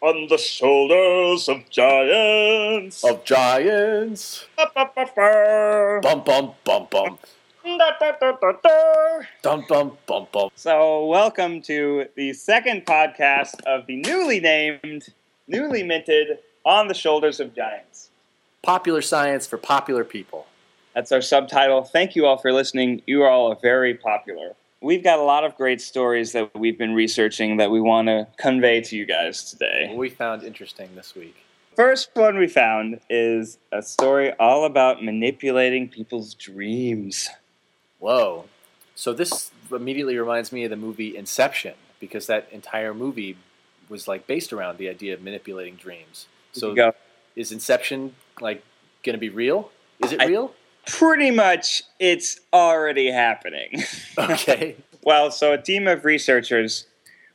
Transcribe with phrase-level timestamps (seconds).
[0.00, 3.02] on the shoulders of giants.
[3.04, 4.46] Of giants.
[4.56, 7.18] Bum bum bum bum.
[7.64, 9.22] Da-da-da-da-da.
[9.42, 10.50] Dum bum bum bum.
[10.54, 15.08] So, welcome to the second podcast of the newly named,
[15.48, 18.10] newly minted On the Shoulders of Giants.
[18.62, 20.46] Popular science for popular people.
[20.94, 21.84] That's our subtitle.
[21.84, 23.02] Thank you all for listening.
[23.06, 24.54] You are all are very popular.
[24.82, 28.28] We've got a lot of great stories that we've been researching that we want to
[28.36, 29.86] convey to you guys today.
[29.88, 31.36] What we found interesting this week.
[31.74, 37.28] First one we found is a story all about manipulating people's dreams.
[37.98, 38.44] Whoa.
[38.94, 43.36] So this immediately reminds me of the movie Inception because that entire movie
[43.88, 46.26] was like based around the idea of manipulating dreams.
[46.52, 46.92] So
[47.34, 48.62] is Inception like
[49.02, 49.70] going to be real?
[50.02, 50.54] Is it I- real?
[50.86, 53.82] Pretty much, it's already happening.
[54.18, 54.76] Okay.
[55.02, 56.86] well, so a team of researchers,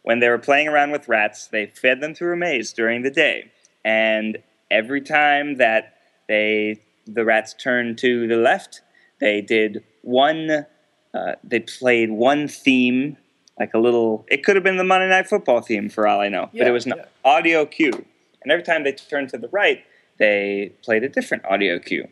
[0.02, 3.12] when they were playing around with rats, they fed them through a maze during the
[3.12, 3.52] day,
[3.86, 4.40] and
[4.72, 8.82] every time that they the rats turned to the left,
[9.20, 10.66] they did one.
[11.13, 13.18] Uh, they played one theme,
[13.60, 14.26] like a little.
[14.29, 16.68] It could have been the Monday Night Football theme for all I know, yeah, but
[16.68, 17.05] it was an yeah.
[17.24, 18.05] audio cue.
[18.41, 19.84] And every time they turned to the right,
[20.18, 22.07] they played a different audio cue.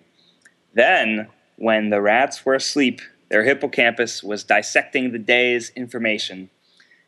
[0.80, 1.28] Then,
[1.58, 6.50] when the rats were asleep, their hippocampus was dissecting the day's information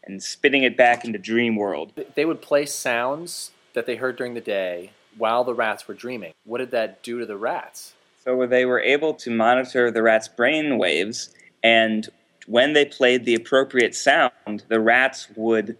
[0.04, 1.94] and spitting it back into dream world.
[2.16, 6.34] They would play sounds that they heard during the day while the rats were dreaming.
[6.44, 7.94] What did that do to the rats?
[8.26, 11.34] So they were able to monitor the rats' brain waves,
[11.64, 12.10] and
[12.48, 15.78] when they played the appropriate sound, the rats would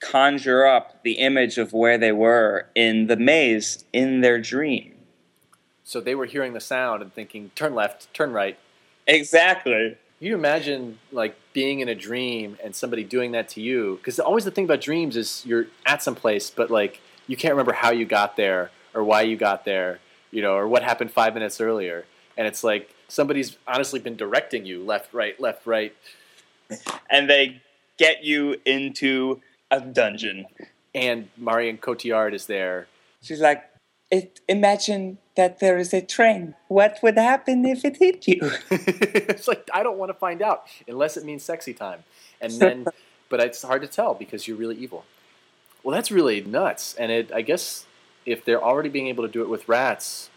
[0.00, 4.97] conjure up the image of where they were in the maze in their dream.
[5.88, 8.58] So they were hearing the sound and thinking, turn left, turn right.
[9.06, 9.96] Exactly.
[10.20, 14.44] You imagine like being in a dream and somebody doing that to you because always
[14.44, 17.90] the thing about dreams is you're at some place but like you can't remember how
[17.90, 19.98] you got there or why you got there
[20.30, 22.04] you know or what happened five minutes earlier
[22.36, 25.96] and it's like somebody's honestly been directing you left right left right
[27.08, 27.62] And they
[27.96, 29.40] get you into
[29.70, 30.46] a dungeon.
[30.94, 32.88] and Marion Cotillard is there
[33.22, 33.64] She's like,
[34.10, 36.54] it, imagine that there is a train.
[36.68, 38.40] What would happen if it hit you?
[38.70, 42.04] it's like I don't want to find out unless it means sexy time.
[42.40, 42.86] And then,
[43.28, 45.04] but it's hard to tell because you're really evil.
[45.82, 46.94] Well, that's really nuts.
[46.96, 47.86] And it, I guess,
[48.26, 50.30] if they're already being able to do it with rats,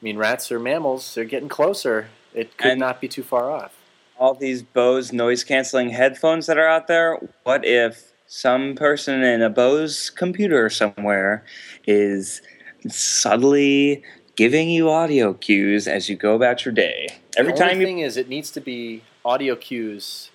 [0.00, 1.14] I mean, rats are mammals.
[1.14, 2.08] They're getting closer.
[2.34, 3.78] It could And- not be too far off.
[4.18, 9.42] All these Bose noise canceling headphones that are out there, what if some person in
[9.42, 11.44] a Bose computer somewhere
[11.86, 12.40] is
[12.88, 14.02] subtly
[14.36, 17.08] giving you audio cues as you go about your day?
[17.36, 20.30] Every the time only you thing is, it needs to be audio cues.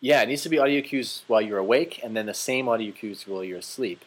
[0.00, 2.92] Yeah, it needs to be audio cues while you're awake, and then the same audio
[2.92, 4.04] cues while you're asleep.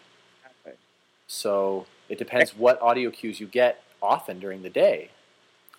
[1.28, 5.10] So it depends what audio cues you get often during the day,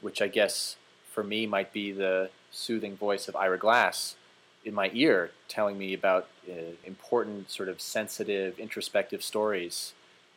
[0.01, 0.77] which I guess
[1.13, 4.17] for me might be the soothing voice of Ira Glass
[4.65, 9.93] in my ear telling me about uh, important, sort of sensitive, introspective stories.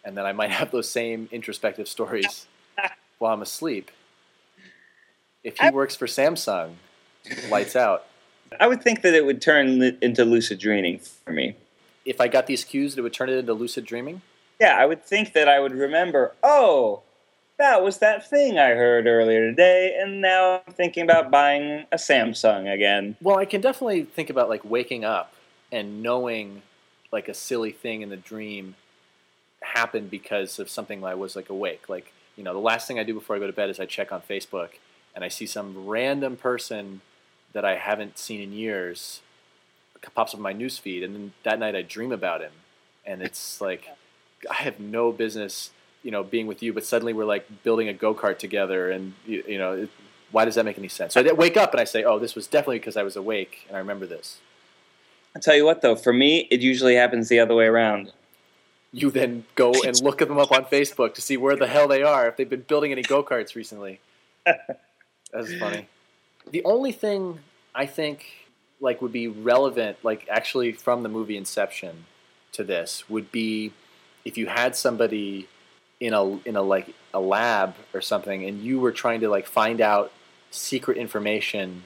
[0.09, 2.47] And then I might have those same introspective stories
[3.19, 3.91] while I'm asleep.
[5.43, 6.73] If he I- works for Samsung,
[7.51, 8.05] lights out.
[8.59, 11.55] I would think that it would turn into lucid dreaming for me.
[12.05, 14.23] If I got these cues, it would turn it into lucid dreaming.
[14.59, 17.03] Yeah, I would think that I would remember, oh,
[17.59, 21.97] that was that thing I heard earlier today, and now I'm thinking about buying a
[21.97, 23.15] Samsung again.
[23.21, 25.35] Well, I can definitely think about like waking up
[25.71, 26.63] and knowing
[27.11, 28.73] like a silly thing in the dream
[29.73, 31.89] happened because of something I was like awake.
[31.89, 33.85] Like, you know, the last thing I do before I go to bed is I
[33.85, 34.69] check on Facebook
[35.15, 37.01] and I see some random person
[37.53, 39.21] that I haven't seen in years
[40.15, 42.53] pops up in my newsfeed and then that night I dream about him
[43.05, 43.89] and it's like
[44.49, 45.71] I have no business,
[46.03, 49.43] you know, being with you, but suddenly we're like building a go-kart together and you,
[49.47, 49.89] you know, it,
[50.31, 51.13] why does that make any sense?
[51.15, 53.65] So I wake up and I say, "Oh, this was definitely because I was awake
[53.67, 54.37] and I remember this."
[55.35, 58.11] I'll tell you what, though, for me, it usually happens the other way around.
[58.91, 62.03] You then go and look them up on Facebook to see where the hell they
[62.03, 63.99] are if they've been building any go-karts recently.
[64.45, 65.87] That's funny.
[66.51, 67.39] The only thing
[67.75, 68.25] I think
[68.81, 72.05] like would be relevant like actually from the movie Inception
[72.53, 73.73] to this would be
[74.25, 75.47] if you had somebody
[75.99, 79.45] in a in a like a lab or something and you were trying to like
[79.45, 80.11] find out
[80.51, 81.83] secret information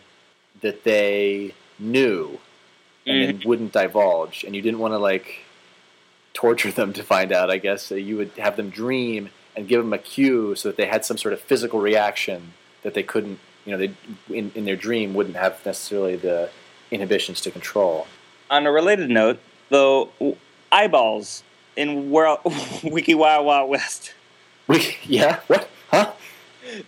[0.61, 2.39] that they knew
[3.05, 3.49] and then mm-hmm.
[3.49, 5.45] wouldn't divulge and you didn't want to like
[6.33, 9.81] torture them to find out i guess so you would have them dream and give
[9.83, 13.39] them a cue so that they had some sort of physical reaction that they couldn't
[13.65, 13.93] you know they
[14.35, 16.49] in, in their dream wouldn't have necessarily the
[16.91, 18.07] inhibitions to control
[18.49, 19.39] On a related note,
[19.69, 20.35] though, w-
[20.71, 21.43] eyeballs
[21.75, 22.39] in World
[22.83, 24.13] Wiki Wild Wild West.
[24.67, 25.67] We, yeah, what?
[25.89, 26.11] Huh?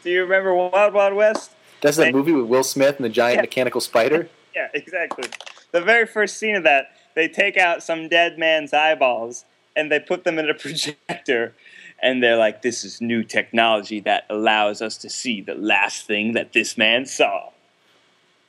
[0.03, 1.51] Do you remember Wild Wild West?
[1.81, 3.41] That's that movie with Will Smith and the giant Yeah.
[3.41, 4.27] mechanical spider?
[4.56, 5.27] Yeah, exactly.
[5.71, 9.45] The very first scene of that, they take out some dead man's eyeballs
[9.75, 11.53] and they put them in a projector.
[12.01, 16.33] And they're like, this is new technology that allows us to see the last thing
[16.33, 17.50] that this man saw.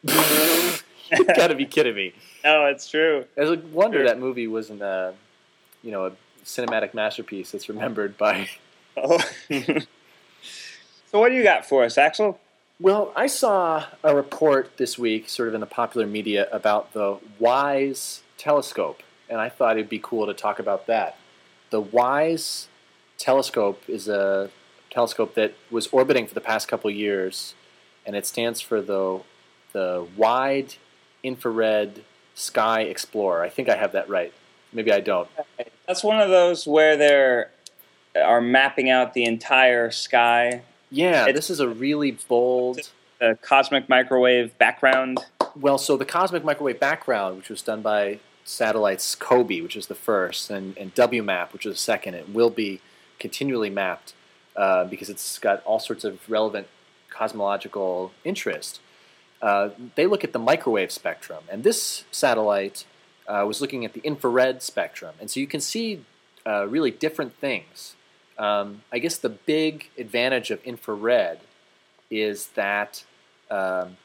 [0.02, 0.12] you
[1.34, 2.12] gotta be kidding me.
[2.44, 3.24] No, it's true.
[3.36, 5.10] it's a wonder that movie wasn't, uh,
[5.82, 6.12] you know, a
[6.44, 8.48] cinematic masterpiece that's remembered by.
[8.96, 9.18] Oh.
[9.50, 12.38] so, what do you got for us, Axel?
[12.78, 17.18] Well, I saw a report this week, sort of in the popular media, about the
[17.40, 21.16] WISE telescope, and I thought it'd be cool to talk about that.
[21.70, 22.68] The WISE
[23.18, 24.50] telescope is a
[24.90, 27.54] telescope that was orbiting for the past couple years,
[28.04, 29.20] and it stands for the
[29.72, 30.74] the Wide
[31.22, 32.02] Infrared
[32.34, 33.42] Sky Explorer.
[33.42, 34.32] I think I have that right.
[34.72, 35.28] Maybe I don't.
[35.86, 37.50] That's one of those where they're
[38.14, 42.80] are mapping out the entire sky, Yeah, It's- this is a really bold.
[43.42, 45.18] cosmic microwave background.
[45.58, 49.94] Well, so the cosmic microwave background, which was done by satellites COBE, which is the
[49.94, 52.80] first, and, and WMAP, which is the second, it will be
[53.18, 54.12] continually mapped
[54.54, 56.66] uh, because it's got all sorts of relevant
[57.08, 58.80] cosmological interest.
[59.40, 62.84] Uh, they look at the microwave spectrum, and this satellite
[63.26, 66.04] uh, was looking at the infrared spectrum, and so you can see
[66.46, 67.96] uh, really different things.
[68.36, 71.40] Um, I guess the big advantage of infrared
[72.10, 73.04] is that
[73.50, 73.96] um,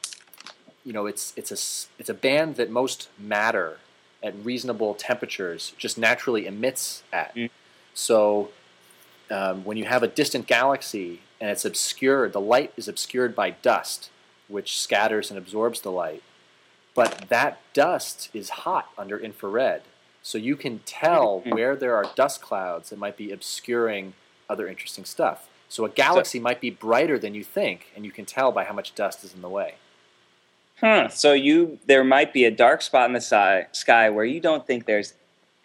[0.84, 1.58] you know it's it's a
[1.98, 3.78] it's a band that most matter
[4.22, 7.34] at reasonable temperatures just naturally emits at.
[7.34, 7.50] Mm.
[7.94, 8.50] So
[9.30, 13.50] um, when you have a distant galaxy and it's obscured, the light is obscured by
[13.50, 14.10] dust,
[14.48, 16.22] which scatters and absorbs the light.
[16.94, 19.82] But that dust is hot under infrared,
[20.22, 21.54] so you can tell Mm.
[21.54, 24.12] where there are dust clouds that might be obscuring
[24.48, 25.48] other interesting stuff.
[25.68, 28.74] So a galaxy might be brighter than you think, and you can tell by how
[28.74, 29.76] much dust is in the way.
[30.80, 31.08] Huh.
[31.08, 34.66] So you there might be a dark spot in the sky, sky where you don't
[34.66, 35.14] think there's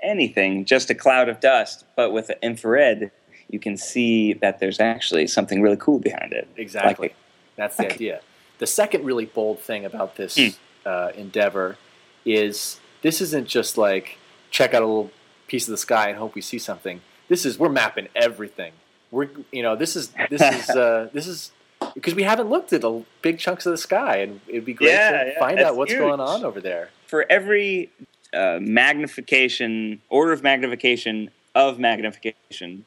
[0.03, 3.11] anything, just a cloud of dust, but with infrared,
[3.49, 6.47] you can see that there's actually something really cool behind it.
[6.55, 7.07] Exactly.
[7.09, 7.15] Like-
[7.55, 8.21] That's the idea.
[8.59, 10.47] The second really bold thing about this Hmm.
[10.85, 11.77] uh, endeavor
[12.25, 14.17] is this isn't just like
[14.51, 15.11] check out a little
[15.47, 17.01] piece of the sky and hope we see something.
[17.27, 18.73] This is we're mapping everything.
[19.09, 21.51] We're you know this is this is uh, this is
[21.97, 24.91] because we haven't looked at the big chunks of the sky and it'd be great
[24.91, 25.99] Yeah, to yeah, find out what's huge.
[26.01, 26.89] going on over there.
[27.07, 27.89] For every
[28.33, 32.85] uh, magnification, order of magnification of magnification,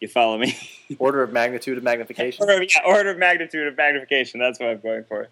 [0.00, 0.54] you follow me?
[0.98, 2.42] Order of magnitude of magnification.
[2.46, 4.40] order, yeah, order of magnitude of magnification.
[4.40, 5.28] That's what I'm going for.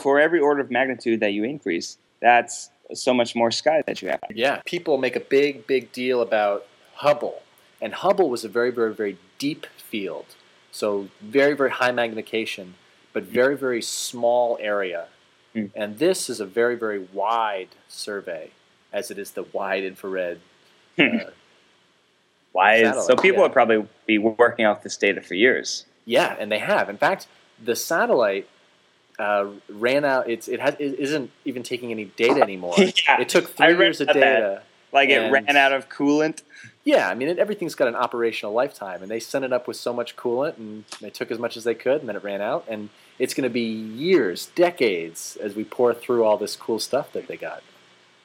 [0.00, 4.08] For every order of magnitude that you increase, that's so much more sky that you
[4.08, 4.20] have.
[4.34, 6.66] Yeah, people make a big, big deal about
[6.96, 7.42] Hubble,
[7.80, 10.26] and Hubble was a very, very, very deep field,
[10.74, 12.74] so very, very high magnification,
[13.12, 15.06] but very, very small area.
[15.52, 15.66] Hmm.
[15.76, 18.50] And this is a very, very wide survey,
[18.92, 20.40] as it is the wide infrared.
[20.98, 21.30] Uh,
[22.50, 23.14] Why is so?
[23.14, 23.42] People yeah.
[23.42, 25.86] would probably be working off this data for years.
[26.06, 26.88] yeah, and they have.
[26.90, 27.28] In fact,
[27.62, 28.48] the satellite
[29.18, 30.28] uh, ran out.
[30.28, 32.74] It's it has it isn't even taking any data anymore.
[32.78, 34.40] Yeah, It took three years of about that.
[34.40, 34.62] data.
[34.92, 36.42] Like it ran out of coolant.
[36.84, 39.76] Yeah, I mean, it, everything's got an operational lifetime, and they sent it up with
[39.78, 42.42] so much coolant, and they took as much as they could, and then it ran
[42.42, 46.78] out, and it's going to be years, decades, as we pour through all this cool
[46.78, 47.62] stuff that they got.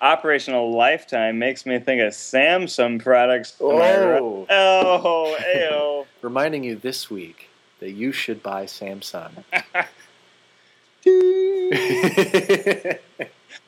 [0.02, 3.56] Operational lifetime makes me think of Samsung products.
[3.60, 6.06] Oh, Oh, ayo.
[6.22, 9.32] reminding you this week that you should buy Samsung.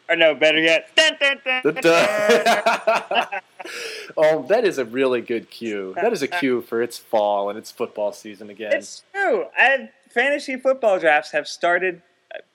[0.10, 0.90] or no, better yet.
[0.96, 3.40] Dun, dun, dun, The dun, duh.
[4.18, 5.94] oh, that is a really good cue.
[5.96, 8.74] That is a cue for its fall and its football season again.
[8.74, 9.46] It's true.
[9.58, 12.02] I, fantasy football drafts have started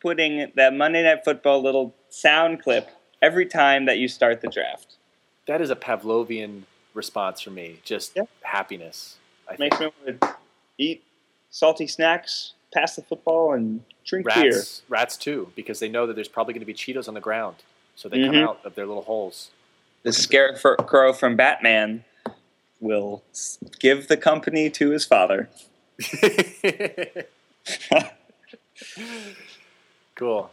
[0.00, 2.88] putting that Monday Night Football little sound clip
[3.22, 4.96] every time that you start the draft.
[5.46, 6.62] that is a Pavlovian
[6.94, 7.78] response for me.
[7.84, 8.24] Just Yeah.
[8.42, 9.16] happiness.
[9.48, 9.72] I think.
[9.72, 10.34] Makes me want to
[10.78, 11.04] eat
[11.50, 14.52] salty snacks, pass the football, and drink beer.
[14.52, 17.20] Rats, rats too, because they know that there's probably going to be Cheetos on the
[17.20, 17.56] ground,
[17.96, 18.48] so they come Mhm.
[18.48, 19.50] out of their little holes.
[20.02, 22.04] The scarecrow from Batman
[22.80, 23.22] will
[23.80, 25.48] give the company to his father.
[30.14, 30.50] cool.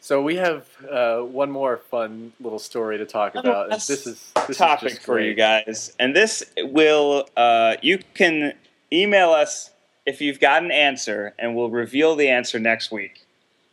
[0.00, 3.64] So we have uh, one more fun little story to talk about.
[3.70, 5.28] and this is this topic is just for great.
[5.28, 5.94] you guys.
[5.98, 8.52] And this will, uh, you can
[8.92, 9.70] email us
[10.06, 13.26] if you've got an answer, and we'll reveal the answer next week.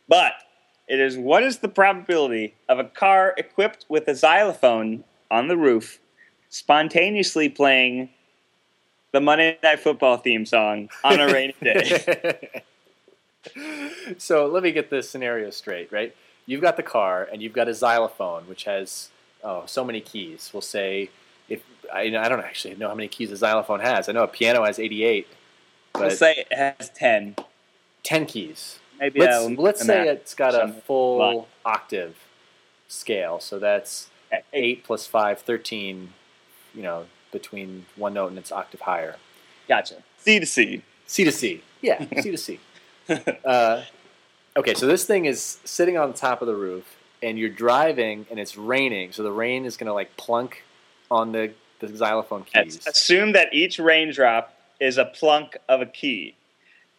[0.08, 0.32] But
[0.88, 5.56] it is what is the probability of a car equipped with a xylophone on the
[5.56, 6.00] roof
[6.48, 8.10] spontaneously playing
[9.12, 12.62] the Monday Night Football theme song on a rainy day.
[14.18, 16.14] so let me get this scenario straight, right?
[16.46, 19.10] You've got the car and you've got a xylophone, which has
[19.44, 20.50] oh so many keys.
[20.52, 21.10] We'll say
[21.48, 21.62] if
[21.92, 24.08] I, I don't actually know how many keys a xylophone has.
[24.08, 25.26] I know a piano has eighty-eight.
[25.92, 27.36] But we'll say it has ten.
[28.02, 28.78] Ten keys.
[28.98, 32.16] Maybe let's, let's say it's got a full octave
[32.88, 34.10] scale, so that's
[34.52, 36.12] eight plus five, 13,
[36.74, 39.16] You know, between one note and its octave higher.
[39.68, 39.96] Gotcha.
[40.18, 40.82] C to C.
[41.06, 41.62] C to C.
[41.80, 42.60] Yeah, C to C.
[43.44, 43.82] Uh,
[44.56, 48.26] okay, so this thing is sitting on the top of the roof, and you're driving,
[48.30, 49.10] and it's raining.
[49.10, 50.62] So the rain is going to like plunk
[51.10, 52.86] on the, the xylophone keys.
[52.86, 56.34] Assume that each raindrop is a plunk of a key.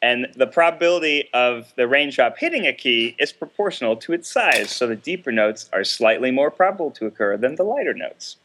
[0.01, 4.87] And the probability of the raindrop hitting a key is proportional to its size, so
[4.87, 8.37] the deeper notes are slightly more probable to occur than the lighter notes.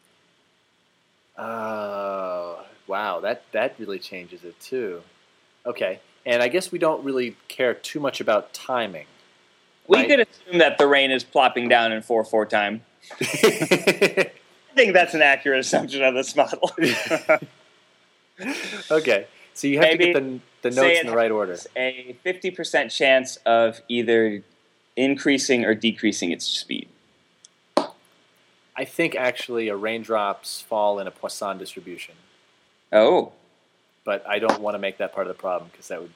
[1.37, 5.03] Oh, wow, that, that really changes it too.
[5.67, 9.07] Okay, and I guess we don't really care too much about timing.
[9.89, 10.09] We right?
[10.09, 12.83] could assume that the rain is plopping down in 4 4 time.
[13.21, 14.31] I
[14.75, 16.71] think that's an accurate assumption of this model.
[18.91, 21.57] okay, so you have Maybe to get the, the notes in the right order.
[21.77, 24.43] A 50% chance of either
[24.97, 26.89] increasing or decreasing its speed.
[27.77, 32.15] I think actually a raindrops fall in a Poisson distribution.
[32.93, 33.33] Oh.
[34.05, 36.13] But I don't want to make that part of the problem because that would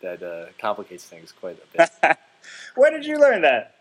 [0.00, 2.18] that uh, complicates things quite a bit.
[2.76, 3.74] Where did you learn that?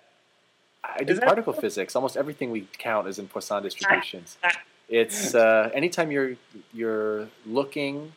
[0.84, 1.62] I did particle that...
[1.62, 1.96] physics.
[1.96, 4.38] Almost everything we count is in Poisson distributions.
[4.90, 6.36] it's uh, anytime you're
[6.74, 8.14] you're looking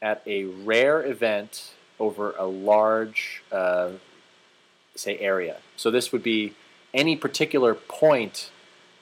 [0.00, 3.90] at a rare event over a large, uh,
[4.96, 5.58] say, area.
[5.76, 6.54] So this would be
[6.92, 8.50] any particular point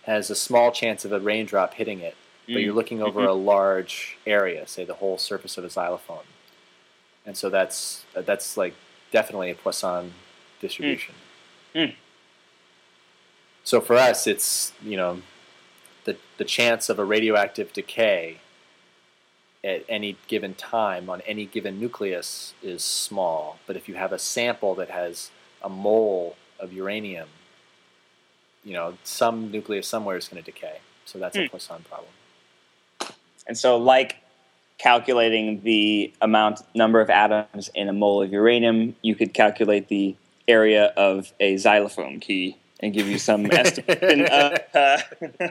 [0.03, 2.65] has a small chance of a raindrop hitting it, but mm.
[2.65, 3.31] you're looking over mm-hmm.
[3.31, 6.25] a large area, say the whole surface of a xylophone.
[7.25, 8.75] And so that's that's like
[9.11, 10.13] definitely a Poisson
[10.61, 11.15] distribution.
[11.75, 11.89] Mm.
[11.89, 11.95] Mm.
[13.65, 15.23] So for us, it's you know
[16.11, 18.39] the the chance of a radioactive decay
[19.63, 23.59] at any given time on any given nucleus is small.
[23.67, 25.31] But if you have a sample that has
[25.63, 27.29] a mole of uranium,
[28.65, 30.79] you know, some nucleus somewhere is going to decay.
[31.05, 31.49] So that's a hmm.
[31.49, 32.11] Poisson problem.
[33.47, 34.17] And so, like
[34.79, 40.17] calculating the amount number of atoms in a mole of uranium, you could calculate the
[40.49, 44.27] area of a xylophone key and give you some estimation.
[44.27, 44.99] Of, uh,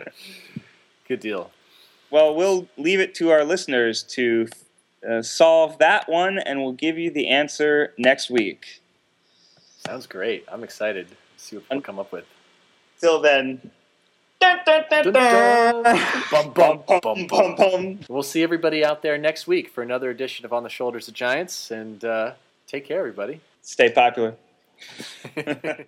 [1.07, 1.51] Good deal.
[2.12, 4.48] Well, we'll leave it to our listeners to
[5.07, 8.81] uh, solve that one, and we'll give you the answer next week.
[9.86, 10.43] Sounds great.
[10.51, 12.25] I'm excited to see what we'll come up with.
[13.00, 13.71] Till then.
[18.09, 21.13] We'll see everybody out there next week for another edition of On the Shoulders of
[21.13, 22.33] Giants, and uh,
[22.67, 23.41] take care, everybody.
[23.62, 24.36] Stay popular.